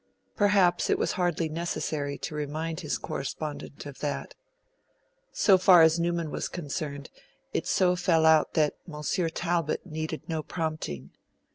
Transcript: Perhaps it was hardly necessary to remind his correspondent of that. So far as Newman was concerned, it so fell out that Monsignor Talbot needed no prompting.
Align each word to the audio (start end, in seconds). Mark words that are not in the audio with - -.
Perhaps 0.35 0.89
it 0.89 0.97
was 0.97 1.11
hardly 1.11 1.47
necessary 1.47 2.17
to 2.17 2.33
remind 2.33 2.79
his 2.79 2.97
correspondent 2.97 3.85
of 3.85 3.99
that. 3.99 4.33
So 5.31 5.59
far 5.59 5.83
as 5.83 5.99
Newman 5.99 6.31
was 6.31 6.49
concerned, 6.49 7.11
it 7.53 7.67
so 7.67 7.95
fell 7.95 8.25
out 8.25 8.55
that 8.55 8.73
Monsignor 8.87 9.29
Talbot 9.29 9.85
needed 9.85 10.23
no 10.27 10.41
prompting. 10.41 11.11